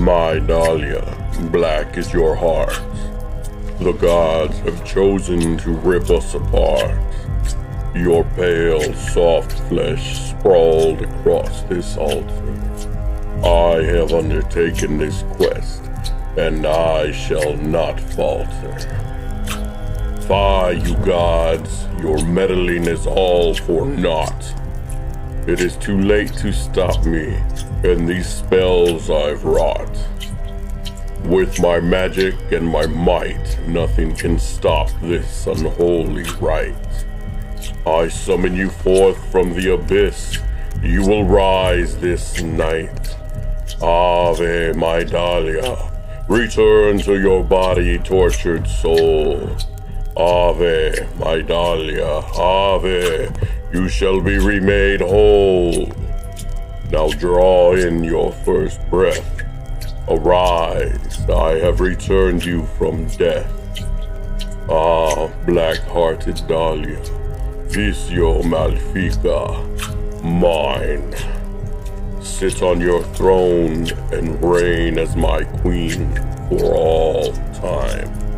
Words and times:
My 0.00 0.38
Dahlia, 0.38 1.04
black 1.52 1.98
is 1.98 2.10
your 2.10 2.34
heart. 2.34 2.80
The 3.80 3.92
gods 3.92 4.58
have 4.60 4.82
chosen 4.82 5.58
to 5.58 5.72
rip 5.72 6.08
us 6.08 6.32
apart. 6.32 6.98
Your 7.94 8.24
pale, 8.34 8.94
soft 8.94 9.52
flesh 9.68 10.30
sprawled 10.30 11.02
across 11.02 11.64
this 11.64 11.98
altar. 11.98 12.54
I 13.44 13.82
have 13.82 14.14
undertaken 14.14 14.96
this 14.96 15.22
quest, 15.32 15.82
and 16.38 16.64
I 16.64 17.12
shall 17.12 17.58
not 17.58 18.00
falter. 18.00 18.78
Fie, 20.22 20.80
you 20.82 20.96
gods, 21.04 21.86
your 22.00 22.24
meddling 22.24 22.86
is 22.86 23.06
all 23.06 23.54
for 23.54 23.84
naught. 23.84 24.59
It 25.46 25.60
is 25.60 25.76
too 25.76 26.00
late 26.00 26.32
to 26.34 26.52
stop 26.52 27.04
me 27.06 27.34
and 27.82 28.06
these 28.06 28.28
spells 28.28 29.08
I've 29.08 29.44
wrought. 29.44 29.96
With 31.24 31.58
my 31.60 31.80
magic 31.80 32.34
and 32.52 32.66
my 32.66 32.86
might, 32.86 33.58
nothing 33.66 34.14
can 34.14 34.38
stop 34.38 34.90
this 35.00 35.46
unholy 35.46 36.24
rite. 36.40 36.74
I 37.86 38.08
summon 38.08 38.54
you 38.54 38.68
forth 38.68 39.30
from 39.32 39.54
the 39.54 39.72
abyss. 39.72 40.38
You 40.82 41.06
will 41.06 41.24
rise 41.24 41.96
this 41.98 42.42
night. 42.42 43.16
Ave, 43.80 44.74
my 44.74 45.04
Dahlia, 45.04 45.76
return 46.28 46.98
to 47.00 47.18
your 47.18 47.42
body, 47.42 47.98
tortured 47.98 48.68
soul. 48.68 49.56
Ave, 50.16 51.08
my 51.18 51.40
Dahlia, 51.40 52.22
Ave, 52.36 53.28
you 53.72 53.88
shall 53.88 54.20
be 54.20 54.38
remade 54.38 55.00
whole. 55.00 55.92
Now 56.90 57.08
draw 57.10 57.74
in 57.74 58.02
your 58.02 58.32
first 58.32 58.80
breath. 58.90 59.42
Arise, 60.08 61.28
I 61.28 61.52
have 61.58 61.80
returned 61.80 62.44
you 62.44 62.66
from 62.78 63.06
death. 63.06 63.50
Ah, 64.68 65.28
black-hearted 65.46 66.42
Dahlia, 66.48 67.00
Visio 67.68 68.42
Malfica, 68.42 69.64
mine. 70.22 71.14
Sit 72.22 72.62
on 72.62 72.80
your 72.80 73.02
throne 73.14 73.88
and 74.12 74.42
reign 74.42 74.98
as 74.98 75.14
my 75.14 75.44
queen 75.44 76.12
for 76.48 76.74
all 76.74 77.32
time. 77.54 78.29